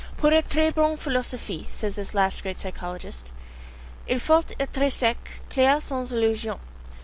"Pour 0.17 0.33
etre 0.33 0.71
bon 0.71 0.97
philosophe," 0.97 1.67
says 1.71 1.93
this 1.93 2.15
last 2.15 2.41
great 2.41 2.57
psychologist, 2.57 3.31
"il 4.07 4.17
faut 4.17 4.51
etre 4.59 4.89
sec, 4.89 5.29
clair, 5.51 5.79
sans 5.79 6.11
illusion. 6.11 6.57